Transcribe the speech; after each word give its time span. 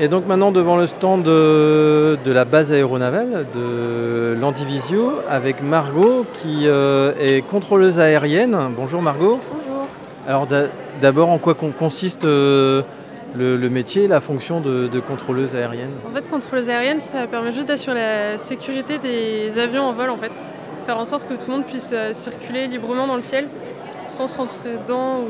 Et 0.00 0.08
donc 0.08 0.26
maintenant 0.26 0.50
devant 0.52 0.76
le 0.76 0.86
stand 0.86 1.22
de, 1.22 2.18
de 2.24 2.32
la 2.32 2.44
base 2.44 2.72
aéronavale 2.72 3.46
de 3.54 4.36
l'Andivisio 4.40 5.12
avec 5.28 5.62
Margot 5.62 6.24
qui 6.34 6.66
euh, 6.66 7.12
est 7.20 7.42
contrôleuse 7.42 8.00
aérienne. 8.00 8.56
Bonjour 8.76 9.02
Margot. 9.02 9.38
Bonjour. 9.52 9.86
Alors 10.26 10.46
d'a- 10.46 10.66
d'abord 11.00 11.28
en 11.30 11.38
quoi 11.38 11.54
con- 11.54 11.72
consiste 11.78 12.24
euh, 12.24 12.82
le, 13.36 13.56
le 13.56 13.70
métier, 13.70 14.08
la 14.08 14.20
fonction 14.20 14.60
de, 14.60 14.88
de 14.88 15.00
contrôleuse 15.00 15.54
aérienne? 15.54 15.90
En 16.10 16.14
fait, 16.14 16.28
contrôleuse 16.28 16.68
aérienne, 16.68 17.00
ça 17.00 17.26
permet 17.26 17.52
juste 17.52 17.68
d'assurer 17.68 18.00
la 18.00 18.38
sécurité 18.38 18.98
des 18.98 19.58
avions 19.58 19.84
en 19.84 19.92
vol, 19.92 20.10
en 20.10 20.16
fait. 20.16 20.32
Faire 20.86 20.98
en 20.98 21.04
sorte 21.04 21.28
que 21.28 21.34
tout 21.34 21.48
le 21.48 21.52
monde 21.54 21.64
puisse 21.64 21.90
euh, 21.92 22.12
circuler 22.12 22.66
librement 22.66 23.06
dans 23.06 23.14
le 23.16 23.22
ciel, 23.22 23.46
sans 24.08 24.26
se 24.26 24.36
rentrer 24.36 24.76
dedans 24.82 25.18
ou 25.20 25.28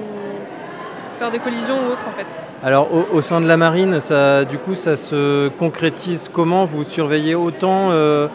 faire 1.22 1.30
des 1.30 1.38
collisions 1.38 1.76
ou 1.86 1.92
autre, 1.92 2.02
en 2.08 2.16
fait. 2.18 2.26
Alors 2.64 2.88
au, 2.92 3.16
au 3.16 3.20
sein 3.22 3.40
de 3.40 3.46
la 3.46 3.56
marine, 3.56 4.00
ça, 4.00 4.44
du 4.44 4.58
coup 4.58 4.74
ça 4.74 4.96
se 4.96 5.48
concrétise 5.50 6.28
comment? 6.32 6.64
Vous 6.64 6.82
surveillez 6.84 7.36
autant 7.36 7.90
euh, 7.90 8.26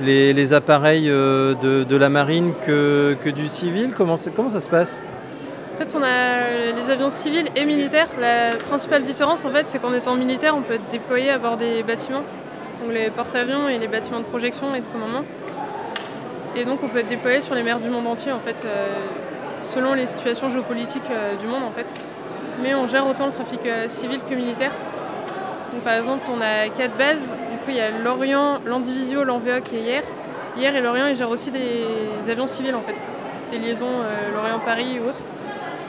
les, 0.00 0.34
les 0.34 0.52
appareils 0.52 1.08
euh, 1.08 1.54
de, 1.54 1.84
de 1.84 1.96
la 1.96 2.10
marine 2.10 2.52
que, 2.66 3.16
que 3.24 3.30
du 3.30 3.48
civil? 3.48 3.92
Comment, 3.96 4.18
ça 4.18 4.60
se 4.60 4.68
passe? 4.68 5.02
En 5.74 5.78
fait, 5.78 5.92
on 5.98 6.02
a 6.02 6.72
les 6.78 6.90
avions 6.90 7.10
civils 7.10 7.48
et 7.56 7.64
militaires. 7.64 8.08
La 8.20 8.56
principale 8.56 9.02
différence, 9.02 9.44
en 9.44 9.50
fait, 9.50 9.66
c'est 9.66 9.80
qu'en 9.80 9.92
étant 9.92 10.14
militaire, 10.14 10.54
on 10.56 10.60
peut 10.60 10.74
être 10.74 10.88
déployé 10.90 11.30
à 11.30 11.38
bord 11.38 11.56
des 11.56 11.82
bâtiments, 11.82 12.22
donc 12.80 12.92
les 12.92 13.10
porte-avions 13.10 13.68
et 13.68 13.78
les 13.78 13.88
bâtiments 13.88 14.20
de 14.20 14.24
projection 14.24 14.72
et 14.74 14.80
de 14.80 14.86
commandement. 14.86 15.24
Et 16.56 16.64
donc, 16.64 16.78
on 16.84 16.88
peut 16.88 17.00
être 17.00 17.08
déployé 17.08 17.40
sur 17.40 17.54
les 17.56 17.64
mers 17.64 17.80
du 17.80 17.88
monde 17.88 18.06
entier, 18.06 18.30
en 18.30 18.38
fait, 18.38 18.64
euh, 18.64 18.94
selon 19.62 19.94
les 19.94 20.06
situations 20.06 20.48
géopolitiques 20.48 21.10
euh, 21.10 21.34
du 21.40 21.46
monde, 21.48 21.64
en 21.66 21.72
fait. 21.72 21.86
Mais 22.64 22.74
on 22.74 22.86
gère 22.88 23.06
autant 23.06 23.26
le 23.26 23.32
trafic 23.32 23.60
euh, 23.66 23.86
civil 23.88 24.18
que 24.28 24.34
militaire. 24.34 24.72
Donc, 25.72 25.82
par 25.82 25.94
exemple, 25.94 26.22
on 26.34 26.40
a 26.40 26.68
quatre 26.76 26.96
bases. 26.96 27.20
Du 27.20 27.58
coup, 27.58 27.68
il 27.68 27.76
y 27.76 27.80
a 27.80 27.90
l'Orient, 27.90 28.58
l'Andivisio, 28.66 29.22
l'Envéoc 29.22 29.72
et 29.74 29.80
Hier. 29.80 30.02
Hier 30.56 30.74
et 30.74 30.80
l'Orient, 30.80 31.06
ils 31.08 31.16
gèrent 31.16 31.30
aussi 31.30 31.50
des 31.50 31.84
avions 32.30 32.46
civils, 32.46 32.74
en 32.74 32.80
fait. 32.80 32.94
Des 33.50 33.58
liaisons 33.58 33.86
euh, 33.86 34.34
Lorient-Paris 34.34 34.98
ou 35.04 35.08
autres. 35.10 35.20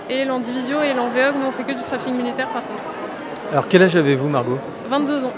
Et 0.10 0.26
l'Andivisio 0.26 0.82
et 0.84 0.94
l'Envéog, 0.94 1.34
nous 1.40 1.48
on 1.48 1.52
fait 1.52 1.64
que 1.64 1.72
du 1.78 1.84
trafic 1.84 2.14
militaire 2.14 2.48
par 2.50 2.62
contre. 2.62 2.82
Alors 3.52 3.66
quel 3.68 3.82
âge 3.82 3.96
avez-vous 3.96 4.28
Margot? 4.28 4.60
22 4.88 5.26
ans. 5.26 5.32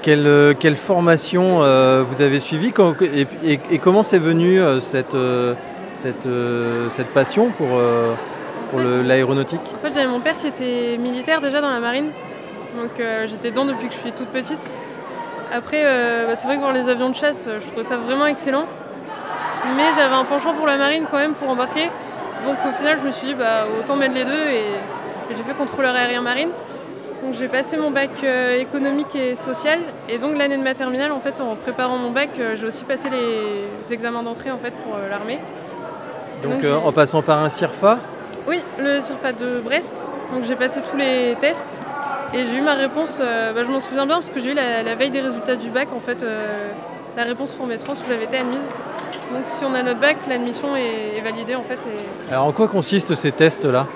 quelle, 0.00 0.26
euh, 0.26 0.54
quelle 0.58 0.76
formation 0.76 1.58
euh, 1.62 2.02
vous 2.08 2.22
avez 2.22 2.38
suivie? 2.38 2.72
Et, 3.02 3.26
et- 3.44 3.60
et 3.72 3.78
comment 3.78 4.02
c'est 4.02 4.18
venu 4.18 4.58
cette, 4.80 5.14
cette, 5.96 6.26
cette 6.92 7.08
passion 7.08 7.50
pour, 7.50 7.68
pour 8.70 8.80
l'aéronautique 8.80 9.60
En 9.76 9.86
fait 9.86 9.92
j'avais 9.92 10.08
mon 10.08 10.20
père 10.20 10.36
qui 10.38 10.46
était 10.46 10.96
militaire 10.98 11.40
déjà 11.40 11.60
dans 11.60 11.70
la 11.70 11.80
marine. 11.80 12.10
Donc 12.80 12.92
euh, 13.00 13.26
j'étais 13.26 13.50
dedans 13.50 13.64
depuis 13.64 13.88
que 13.88 13.94
je 13.94 13.98
suis 13.98 14.12
toute 14.12 14.28
petite. 14.28 14.60
Après 15.52 15.82
euh, 15.84 16.26
bah, 16.28 16.36
c'est 16.36 16.46
vrai 16.46 16.56
que 16.56 16.60
voir 16.60 16.72
les 16.72 16.88
avions 16.88 17.10
de 17.10 17.14
chasse, 17.14 17.46
euh, 17.48 17.58
je 17.60 17.66
trouvais 17.66 17.84
ça 17.84 17.96
vraiment 17.96 18.26
excellent. 18.26 18.66
Mais 19.76 19.88
j'avais 19.96 20.14
un 20.14 20.24
penchant 20.24 20.54
pour 20.54 20.66
la 20.66 20.76
marine 20.76 21.06
quand 21.10 21.18
même 21.18 21.34
pour 21.34 21.48
embarquer. 21.48 21.90
Donc 22.46 22.56
au 22.68 22.72
final 22.72 22.98
je 23.00 23.06
me 23.06 23.12
suis 23.12 23.28
dit 23.28 23.34
bah, 23.34 23.66
autant 23.78 23.96
mettre 23.96 24.14
les 24.14 24.24
deux 24.24 24.46
et, 24.48 24.60
et 25.30 25.36
j'ai 25.36 25.42
fait 25.42 25.54
contrôleur 25.54 25.94
aérien 25.94 26.20
marine. 26.20 26.50
Donc 27.22 27.34
j'ai 27.34 27.48
passé 27.48 27.76
mon 27.76 27.90
bac 27.90 28.10
euh, 28.24 28.58
économique 28.58 29.14
et 29.14 29.34
social 29.34 29.80
et 30.08 30.16
donc 30.18 30.38
l'année 30.38 30.56
de 30.56 30.62
ma 30.62 30.74
terminale 30.74 31.12
en 31.12 31.20
fait 31.20 31.38
en 31.40 31.54
préparant 31.54 31.98
mon 31.98 32.12
bac 32.12 32.30
j'ai 32.58 32.66
aussi 32.66 32.84
passé 32.84 33.08
les 33.10 33.92
examens 33.92 34.22
d'entrée 34.22 34.50
en 34.50 34.56
fait 34.56 34.70
pour 34.70 34.96
l'armée. 35.10 35.38
Donc 36.42 36.64
en 36.64 36.92
passant 36.92 37.20
par 37.20 37.42
un 37.42 37.50
CIRFA 37.50 37.98
Oui, 38.46 38.60
le 38.78 39.00
CIRFA 39.00 39.32
de 39.32 39.60
Brest. 39.60 40.04
Donc 40.34 40.44
j'ai 40.44 40.56
passé 40.56 40.80
tous 40.88 40.96
les 40.96 41.36
tests 41.40 41.64
et 42.32 42.46
j'ai 42.46 42.56
eu 42.56 42.60
ma 42.60 42.74
réponse. 42.74 43.18
euh, 43.20 43.52
bah, 43.52 43.62
je 43.64 43.70
m'en 43.70 43.80
souviens 43.80 44.06
bien 44.06 44.16
parce 44.16 44.30
que 44.30 44.40
j'ai 44.40 44.52
eu 44.52 44.54
la, 44.54 44.82
la 44.82 44.94
veille 44.94 45.10
des 45.10 45.20
résultats 45.20 45.56
du 45.56 45.68
bac 45.70 45.88
en 45.94 46.00
fait 46.00 46.22
euh, 46.22 46.70
la 47.16 47.24
réponse 47.24 47.52
pour 47.52 47.66
mes 47.66 47.76
trans 47.76 47.92
où 47.94 48.08
j'avais 48.08 48.24
été 48.24 48.38
admise. 48.38 48.64
Donc 49.32 49.42
si 49.46 49.64
on 49.64 49.74
a 49.74 49.82
notre 49.82 50.00
bac, 50.00 50.16
l'admission 50.28 50.74
est, 50.76 51.16
est 51.16 51.20
validée 51.20 51.54
en 51.54 51.62
fait. 51.62 51.78
et 52.28 52.32
Alors 52.32 52.46
en 52.46 52.52
quoi 52.52 52.68
consistent 52.68 53.14
ces 53.14 53.32
tests-là? 53.32 53.86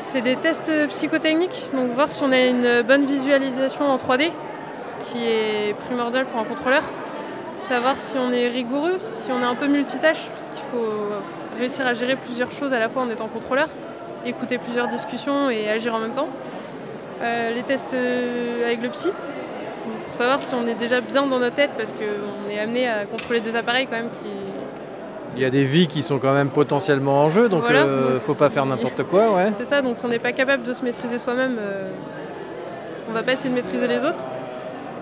C'est 0.00 0.22
des 0.22 0.36
tests 0.36 0.72
psychotechniques, 0.88 1.66
donc 1.74 1.90
voir 1.94 2.08
si 2.08 2.22
on 2.22 2.32
a 2.32 2.38
une 2.38 2.82
bonne 2.82 3.04
visualisation 3.04 3.86
en 3.88 3.96
3D, 3.96 4.30
ce 4.76 5.12
qui 5.12 5.24
est 5.24 5.74
primordial 5.86 6.24
pour 6.26 6.40
un 6.40 6.44
contrôleur. 6.44 6.82
Savoir 7.54 7.96
si 7.96 8.16
on 8.16 8.32
est 8.32 8.48
rigoureux, 8.48 8.94
si 8.98 9.30
on 9.30 9.40
est 9.40 9.44
un 9.46 9.54
peu 9.54 9.66
multitâche, 9.66 10.26
parce 10.34 10.50
qu'il 10.58 10.64
faut 10.72 10.88
réussir 11.60 11.86
à 11.86 11.94
gérer 11.94 12.16
plusieurs 12.16 12.50
choses 12.50 12.72
à 12.72 12.78
la 12.78 12.88
fois 12.88 13.02
en 13.02 13.10
étant 13.10 13.28
contrôleur, 13.28 13.68
écouter 14.26 14.58
plusieurs 14.58 14.88
discussions 14.88 15.50
et 15.50 15.68
agir 15.68 15.94
en 15.94 16.00
même 16.00 16.12
temps. 16.14 16.28
Euh, 17.22 17.50
les 17.50 17.62
tests 17.62 17.94
euh, 17.94 18.66
avec 18.66 18.82
le 18.82 18.88
psy, 18.88 19.08
pour 20.06 20.14
savoir 20.14 20.42
si 20.42 20.54
on 20.54 20.66
est 20.66 20.74
déjà 20.74 21.00
bien 21.00 21.26
dans 21.26 21.38
notre 21.38 21.54
tête, 21.54 21.70
parce 21.76 21.92
qu'on 21.92 22.50
est 22.50 22.58
amené 22.58 22.88
à 22.88 23.04
contrôler 23.04 23.40
des 23.40 23.54
appareils 23.56 23.86
quand 23.86 23.96
même 23.96 24.10
qui, 24.10 24.28
Il 25.36 25.42
y 25.42 25.44
a 25.44 25.50
des 25.50 25.64
vies 25.64 25.86
qui 25.86 26.02
sont 26.02 26.18
quand 26.18 26.32
même 26.32 26.48
potentiellement 26.48 27.22
en 27.22 27.30
jeu, 27.30 27.48
donc 27.48 27.62
Voilà, 27.62 27.82
euh, 27.82 28.12
donc 28.12 28.20
faut 28.20 28.34
pas 28.34 28.50
faire 28.50 28.66
n'importe 28.66 29.02
quoi, 29.04 29.32
ouais. 29.32 29.50
C'est 29.58 29.66
ça, 29.66 29.82
donc 29.82 29.96
si 29.96 30.04
on 30.06 30.08
n'est 30.08 30.18
pas 30.18 30.32
capable 30.32 30.62
de 30.62 30.72
se 30.72 30.82
maîtriser 30.82 31.18
soi-même, 31.18 31.56
euh, 31.60 31.90
on 33.08 33.12
va 33.12 33.22
pas 33.22 33.34
essayer 33.34 33.50
de 33.50 33.54
maîtriser 33.54 33.86
les 33.86 33.98
autres. 33.98 34.24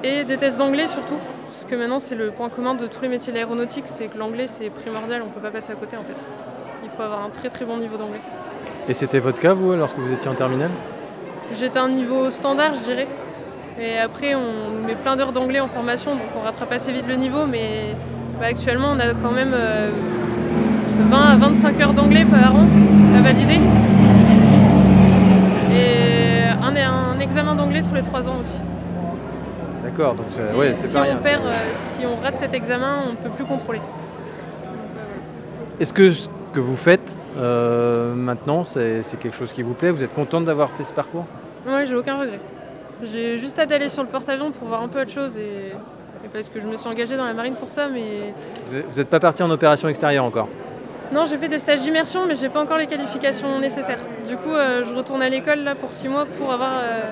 Et 0.02 0.24
des 0.24 0.36
tests 0.36 0.58
d'anglais 0.58 0.86
surtout, 0.86 1.18
parce 1.50 1.64
que 1.64 1.74
maintenant 1.74 1.98
c'est 1.98 2.14
le 2.14 2.30
point 2.30 2.48
commun 2.48 2.74
de 2.74 2.86
tous 2.86 3.02
les 3.02 3.08
métiers 3.08 3.32
de 3.32 3.38
l'aéronautique, 3.38 3.84
c'est 3.86 4.06
que 4.06 4.18
l'anglais 4.18 4.46
c'est 4.46 4.70
primordial, 4.70 5.22
on 5.24 5.30
peut 5.30 5.40
pas 5.40 5.50
passer 5.50 5.72
à 5.72 5.76
côté 5.76 5.96
en 5.96 6.02
fait. 6.02 6.24
Faut 6.98 7.04
avoir 7.04 7.24
un 7.24 7.30
très 7.30 7.48
très 7.48 7.64
bon 7.64 7.78
niveau 7.78 7.96
d'anglais. 7.96 8.20
Et 8.88 8.94
c'était 8.94 9.20
votre 9.20 9.38
cas, 9.40 9.54
vous, 9.54 9.72
lorsque 9.74 9.96
vous 9.98 10.12
étiez 10.12 10.28
en 10.28 10.34
terminale? 10.34 10.70
J'étais 11.54 11.78
à 11.78 11.84
un 11.84 11.88
niveau 11.90 12.28
standard, 12.30 12.74
je 12.74 12.80
dirais. 12.80 13.06
Et 13.80 13.96
après, 13.98 14.34
on 14.34 14.84
met 14.86 14.96
plein 14.96 15.14
d'heures 15.14 15.30
d'anglais 15.32 15.60
en 15.60 15.68
formation, 15.68 16.12
donc 16.16 16.24
on 16.36 16.40
rattrape 16.44 16.72
assez 16.72 16.90
vite 16.90 17.06
le 17.06 17.14
niveau, 17.14 17.46
mais 17.46 17.94
bah, 18.40 18.46
actuellement 18.46 18.88
on 18.96 18.98
a 18.98 19.14
quand 19.14 19.30
même 19.30 19.52
euh, 19.54 19.90
20 20.98 21.20
à 21.20 21.36
25 21.36 21.80
heures 21.80 21.92
d'anglais 21.92 22.24
par 22.24 22.56
an 22.56 22.66
à 23.16 23.20
valider. 23.20 23.60
Et 25.72 26.42
un, 26.60 27.14
un 27.16 27.20
examen 27.20 27.54
d'anglais 27.54 27.82
tous 27.88 27.94
les 27.94 28.02
3 28.02 28.28
ans 28.28 28.38
aussi. 28.40 28.56
D'accord, 29.84 30.14
donc 30.14 30.26
c'est 30.30 30.48
Si- 30.48 30.54
ouais, 30.54 30.74
c'est 30.74 30.88
si 30.88 30.94
pas 30.94 31.00
on 31.00 31.04
rien. 31.04 31.16
perd, 31.16 31.42
euh, 31.46 31.50
si 31.74 32.04
on 32.04 32.16
rate 32.22 32.36
cet 32.38 32.54
examen, 32.54 32.96
on 33.06 33.10
ne 33.12 33.16
peut 33.16 33.30
plus 33.30 33.44
contrôler. 33.44 33.78
Euh, 33.78 35.80
Est-ce 35.80 35.92
que 35.92 36.10
que 36.58 36.62
vous 36.62 36.76
faites 36.76 37.16
euh, 37.36 38.14
maintenant, 38.14 38.64
c'est 38.64 39.02
quelque 39.20 39.36
chose 39.36 39.52
qui 39.52 39.62
vous 39.62 39.74
plaît 39.74 39.92
Vous 39.92 40.02
êtes 40.02 40.12
contente 40.12 40.44
d'avoir 40.44 40.70
fait 40.72 40.82
ce 40.82 40.92
parcours? 40.92 41.24
Ouais, 41.64 41.86
j'ai 41.86 41.94
aucun 41.94 42.18
regret. 42.18 42.40
J'ai 43.04 43.38
juste 43.38 43.56
hâte 43.60 43.68
d'aller 43.68 43.88
sur 43.88 44.02
le 44.02 44.08
porte-avions 44.08 44.50
pour 44.50 44.66
voir 44.66 44.82
un 44.82 44.88
peu 44.88 45.00
autre 45.00 45.12
chose 45.12 45.36
et, 45.36 45.68
et 46.24 46.28
parce 46.32 46.48
que 46.48 46.60
je 46.60 46.66
me 46.66 46.76
suis 46.76 46.88
engagée 46.88 47.16
dans 47.16 47.26
la 47.26 47.32
marine 47.32 47.54
pour 47.54 47.70
ça, 47.70 47.86
mais 47.86 48.34
Vous 48.90 48.96
n'êtes 48.98 49.08
pas 49.08 49.20
parti 49.20 49.40
en 49.44 49.50
opération 49.52 49.88
extérieure 49.88 50.24
encore? 50.24 50.48
Non, 51.12 51.26
j'ai 51.26 51.38
fait 51.38 51.46
des 51.46 51.60
stages 51.60 51.80
d'immersion, 51.80 52.26
mais 52.26 52.34
j'ai 52.34 52.48
pas 52.48 52.60
encore 52.60 52.78
les 52.78 52.88
qualifications 52.88 53.60
nécessaires. 53.60 54.00
Du 54.28 54.36
coup, 54.36 54.50
euh, 54.50 54.82
je 54.84 54.92
retourne 54.92 55.22
à 55.22 55.28
l'école 55.28 55.60
là 55.60 55.76
pour 55.76 55.92
six 55.92 56.08
mois 56.08 56.26
pour 56.38 56.52
avoir, 56.52 56.80
euh, 56.82 57.02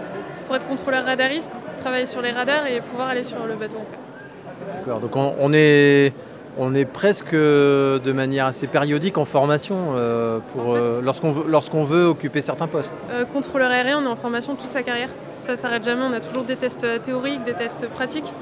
pour 0.49 0.57
être 0.57 0.67
contrôleur 0.67 1.05
radariste, 1.05 1.63
travailler 1.83 2.07
sur 2.07 2.21
les 2.21 2.33
radars 2.33 2.67
et 2.67 2.81
pouvoir 2.81 3.11
aller 3.11 3.23
sur 3.23 3.47
le 3.47 3.55
bateau 3.55 3.77
en 3.77 3.87
fait. 3.91 4.79
D'accord, 4.79 4.99
donc 4.99 5.15
on, 5.15 5.35
on 5.39 5.53
est, 5.53 6.13
on 6.59 6.75
est 6.75 6.85
presque 6.85 7.35
de 7.35 8.13
manière 8.13 8.47
assez 8.47 8.67
périodique 8.67 9.19
en 9.19 9.25
formation 9.25 9.77
euh, 9.95 10.39
pour, 10.53 10.75
euh, 10.75 11.01
lorsqu'on 11.03 11.31
veut, 11.31 11.45
lorsqu'on 11.49 11.85
veut 11.85 12.07
occuper 12.07 12.43
certains 12.43 12.67
postes. 12.67 12.95
Euh, 13.11 13.25
contrôleur 13.25 13.71
aérien, 13.71 14.01
on 14.03 14.05
est 14.05 14.11
en 14.11 14.17
formation 14.17 14.55
toute 14.55 14.71
sa 14.71 14.83
carrière. 14.83 15.11
Ça 15.35 15.57
s'arrête 15.57 15.85
jamais, 15.85 16.03
on 16.03 16.13
a 16.13 16.21
toujours 16.21 16.45
des 16.45 16.57
tests 16.57 16.87
théoriques, 17.03 17.43
des 17.45 17.55
tests 17.55 17.89
pratiques, 17.89 18.33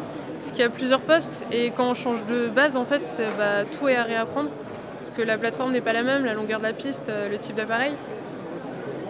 ce 0.40 0.52
qui 0.52 0.62
a 0.62 0.68
plusieurs 0.68 1.00
postes. 1.00 1.44
Et 1.50 1.70
quand 1.70 1.90
on 1.90 1.94
change 1.94 2.24
de 2.26 2.46
base, 2.48 2.76
en 2.76 2.84
fait, 2.84 3.02
bah, 3.36 3.64
tout 3.64 3.88
est 3.88 3.96
à 3.96 4.04
réapprendre. 4.04 4.50
Parce 4.96 5.10
que 5.10 5.22
la 5.22 5.36
plateforme 5.36 5.72
n'est 5.72 5.80
pas 5.80 5.92
la 5.92 6.04
même, 6.04 6.24
la 6.24 6.34
longueur 6.34 6.60
de 6.60 6.64
la 6.64 6.72
piste, 6.72 7.10
le 7.30 7.36
type 7.36 7.56
d'appareil. 7.56 7.94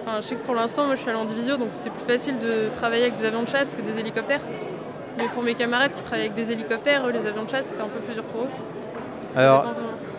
Enfin, 0.00 0.16
je 0.22 0.26
sais 0.26 0.34
que 0.34 0.44
pour 0.44 0.54
l'instant, 0.54 0.86
moi 0.86 0.97
je 0.97 1.00
suis 1.00 1.10
à 1.10 1.12
l'Andivisio, 1.12 1.56
donc 1.56 1.69
c'est 1.71 1.91
plus 1.91 2.04
facile 2.06 2.39
de 2.39 2.68
travailler 2.74 3.03
avec 3.04 3.18
des 3.18 3.27
avions 3.27 3.42
de 3.42 3.48
chasse 3.48 3.71
que 3.71 3.83
des 3.83 4.01
hélicoptères. 4.01 4.41
Mais 5.18 5.24
pour 5.33 5.42
mes 5.42 5.54
camarades 5.54 5.92
qui 5.95 6.03
travaillent 6.03 6.27
avec 6.27 6.34
des 6.34 6.51
hélicoptères, 6.51 7.06
eux, 7.06 7.12
les 7.12 7.27
avions 7.27 7.45
de 7.45 7.51
chasse, 7.51 7.66
c'est 7.66 7.83
un 7.83 7.89
peu 7.89 8.01
plus 8.01 8.15
dur 8.15 8.24
pour 8.24 8.42
eux. 8.42 8.73
Alors, 9.36 9.66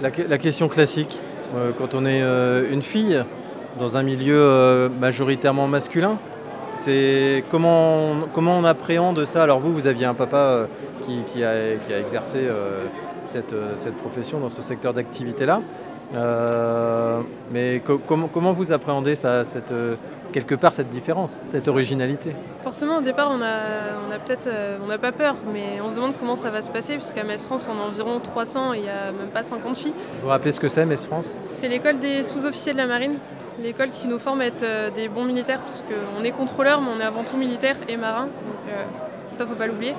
la, 0.01 0.11
que- 0.11 0.21
la 0.23 0.37
question 0.37 0.67
classique, 0.67 1.19
euh, 1.55 1.71
quand 1.77 1.93
on 1.93 2.05
est 2.05 2.21
euh, 2.21 2.71
une 2.71 2.81
fille 2.81 3.23
dans 3.79 3.95
un 3.95 4.03
milieu 4.03 4.37
euh, 4.37 4.89
majoritairement 4.89 5.67
masculin, 5.67 6.17
c'est 6.77 7.43
comment, 7.49 8.15
comment 8.33 8.57
on 8.57 8.65
appréhende 8.65 9.23
ça? 9.23 9.43
Alors 9.43 9.59
vous, 9.59 9.73
vous 9.73 9.87
aviez 9.87 10.05
un 10.05 10.13
papa 10.13 10.67
qui, 11.27 11.43
a, 11.43 11.71
exercé 11.97 12.39
cette, 13.23 13.55
cette 13.77 13.95
profession 13.95 14.39
dans 14.39 14.49
ce 14.49 14.61
secteur 14.61 14.93
d'activité-là. 14.93 15.61
Euh, 16.13 17.21
mais 17.51 17.81
co- 17.85 17.99
comment, 18.05 18.27
comment 18.31 18.53
vous 18.53 18.71
appréhendez 18.71 19.15
ça, 19.15 19.43
cette, 19.43 19.71
euh, 19.71 19.95
quelque 20.31 20.55
part 20.55 20.73
cette 20.73 20.89
différence, 20.91 21.41
cette 21.47 21.67
originalité? 21.67 22.31
Forcément, 22.63 22.97
au 22.97 23.01
départ, 23.01 23.29
on 23.31 23.41
a, 23.41 24.07
on 24.07 24.11
a 24.11 24.19
peut-être, 24.19 24.47
euh, 24.47 24.77
on 24.83 24.87
n'a 24.87 24.97
pas 24.97 25.11
peur, 25.11 25.35
mais 25.53 25.79
on 25.83 25.89
se 25.89 25.95
demande 25.95 26.13
comment 26.19 26.35
ça 26.35 26.49
va 26.49 26.61
se 26.61 26.69
passer, 26.69 26.93
puisqu'à 26.95 27.23
Metz 27.23 27.45
France, 27.45 27.67
on 27.69 27.81
a 27.83 27.87
environ 27.87 28.19
300 28.19 28.73
et 28.73 28.77
il 28.77 28.83
n'y 28.83 28.89
a 28.89 29.11
même 29.11 29.29
pas 29.33 29.43
50 29.43 29.75
filles. 29.77 29.93
Vous 30.17 30.23
vous 30.23 30.27
rappelez 30.29 30.51
ce 30.51 30.59
que 30.59 30.67
c'est, 30.67 30.85
Metz 30.85 31.05
France? 31.05 31.27
C'est 31.47 31.67
l'école 31.67 31.99
des 31.99 32.23
sous-officiers 32.23 32.73
de 32.73 32.77
la 32.77 32.87
marine, 32.87 33.15
l'école 33.59 33.89
qui 33.91 34.07
nous 34.07 34.19
forme 34.19 34.41
à 34.41 34.45
être 34.47 34.93
des 34.93 35.07
bons 35.07 35.25
militaires, 35.25 35.59
puisqu'on 35.61 36.23
est 36.23 36.31
contrôleur, 36.31 36.81
mais 36.81 36.89
on 36.95 36.99
est 36.99 37.05
avant 37.05 37.23
tout 37.23 37.37
militaire 37.37 37.75
et 37.89 37.97
marin. 37.97 38.25
Donc, 38.25 38.73
Ça, 39.31 39.45
faut 39.45 39.55
pas 39.55 39.67
l'oublier. 39.67 39.95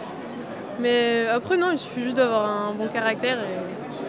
Mais 0.81 1.27
après, 1.29 1.57
non, 1.57 1.71
il 1.73 1.79
suffit 1.79 2.03
juste 2.03 2.17
d'avoir 2.17 2.45
un 2.45 2.73
bon 2.73 2.87
caractère. 2.89 3.39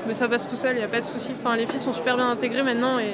Mais 0.07 0.13
ça 0.13 0.27
passe 0.27 0.47
tout 0.47 0.55
seul, 0.55 0.75
il 0.75 0.79
n'y 0.79 0.83
a 0.83 0.87
pas 0.87 0.99
de 0.99 1.05
souci. 1.05 1.31
Enfin, 1.39 1.55
les 1.55 1.65
filles 1.67 1.79
sont 1.79 1.93
super 1.93 2.15
bien 2.15 2.29
intégrées 2.29 2.63
maintenant. 2.63 2.99
Et 2.99 3.13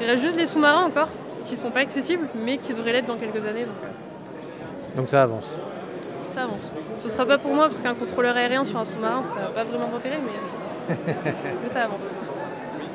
il 0.00 0.06
reste 0.06 0.22
juste 0.22 0.36
les 0.36 0.46
sous-marins 0.46 0.84
encore, 0.84 1.08
qui 1.44 1.56
sont 1.56 1.70
pas 1.70 1.80
accessibles, 1.80 2.26
mais 2.44 2.58
qui 2.58 2.72
devraient 2.74 2.92
l'être 2.92 3.06
dans 3.06 3.16
quelques 3.16 3.44
années. 3.46 3.64
Donc, 3.64 3.74
euh, 3.84 4.96
Donc 4.96 5.08
ça 5.08 5.22
avance. 5.22 5.60
ça 6.28 6.42
avance. 6.44 6.70
Ce 6.98 7.08
sera 7.08 7.24
pas 7.26 7.38
pour 7.38 7.52
moi, 7.52 7.66
parce 7.66 7.80
qu'un 7.80 7.94
contrôleur 7.94 8.36
aérien 8.36 8.64
sur 8.64 8.78
un 8.78 8.84
sous-marin, 8.84 9.22
ça 9.22 9.40
n'a 9.40 9.46
pas 9.48 9.64
vraiment 9.64 9.88
d'intérêt, 9.92 10.18
mais... 10.24 10.94
mais 11.62 11.68
ça 11.68 11.82
avance. 11.82 12.12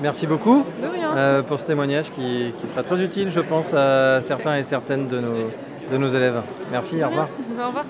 Merci 0.01 0.25
beaucoup 0.27 0.65
De 0.81 0.88
rien. 0.88 1.15
euh, 1.15 1.41
pour 1.44 1.59
ce 1.59 1.65
témoignage 1.65 2.09
qui, 2.12 2.53
qui 2.59 2.68
sera 2.68 2.83
très 2.83 3.01
utile, 3.01 3.30
je 3.31 3.39
pense, 3.41 3.74
à 3.74 4.19
certains 4.21 4.57
et 4.57 4.63
certaines 4.63 5.07
de 5.07 5.19
nos, 5.19 5.51
de 5.91 5.97
nos 5.97 6.09
élèves. 6.09 6.41
Merci, 6.71 7.01
au 7.03 7.07
revoir. 7.07 7.27
Au 7.62 7.68
revoir. 7.68 7.85